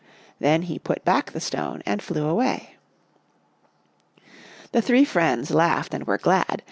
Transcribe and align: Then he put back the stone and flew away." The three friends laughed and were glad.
Then 0.39 0.63
he 0.63 0.79
put 0.79 1.05
back 1.05 1.29
the 1.29 1.39
stone 1.39 1.83
and 1.85 2.01
flew 2.01 2.25
away." 2.25 2.73
The 4.71 4.81
three 4.81 5.05
friends 5.05 5.51
laughed 5.51 5.93
and 5.93 6.07
were 6.07 6.17
glad. 6.17 6.59